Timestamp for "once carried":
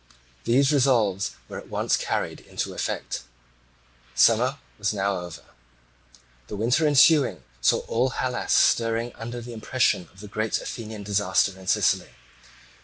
1.69-2.39